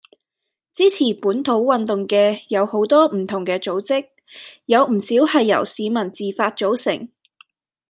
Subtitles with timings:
[0.73, 4.07] 支持本土運動嘅有好多唔同嘅組織，
[4.65, 7.09] 有唔少係由市民自發組成